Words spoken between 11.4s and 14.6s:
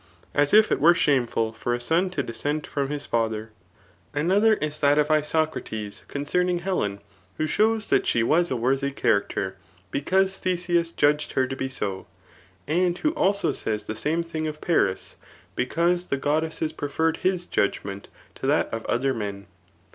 to be so; and who also says the same thing of